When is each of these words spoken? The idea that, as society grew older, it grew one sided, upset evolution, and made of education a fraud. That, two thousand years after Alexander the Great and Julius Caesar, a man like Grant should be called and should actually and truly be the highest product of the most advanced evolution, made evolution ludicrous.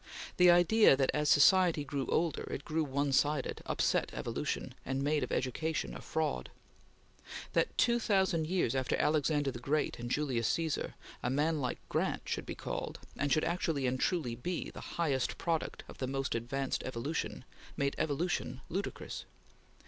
The 0.37 0.49
idea 0.49 0.95
that, 0.97 1.11
as 1.13 1.29
society 1.29 1.83
grew 1.83 2.07
older, 2.07 2.41
it 2.49 2.65
grew 2.65 2.83
one 2.83 3.11
sided, 3.11 3.61
upset 3.67 4.09
evolution, 4.15 4.73
and 4.83 5.03
made 5.03 5.23
of 5.23 5.31
education 5.31 5.93
a 5.95 6.01
fraud. 6.01 6.49
That, 7.53 7.77
two 7.77 7.99
thousand 7.99 8.47
years 8.47 8.73
after 8.73 8.95
Alexander 8.97 9.51
the 9.51 9.59
Great 9.59 9.99
and 9.99 10.09
Julius 10.09 10.47
Caesar, 10.47 10.95
a 11.21 11.29
man 11.29 11.61
like 11.61 11.77
Grant 11.87 12.23
should 12.25 12.47
be 12.47 12.55
called 12.55 12.97
and 13.15 13.31
should 13.31 13.45
actually 13.45 13.85
and 13.85 13.99
truly 13.99 14.33
be 14.35 14.71
the 14.71 14.81
highest 14.97 15.37
product 15.37 15.83
of 15.87 15.99
the 15.99 16.07
most 16.07 16.33
advanced 16.33 16.81
evolution, 16.83 17.45
made 17.77 17.93
evolution 17.99 18.61
ludicrous. 18.69 19.25